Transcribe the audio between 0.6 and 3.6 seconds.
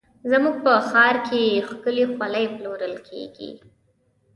په ښار کې ښکلې خولۍ پلورل کېږي.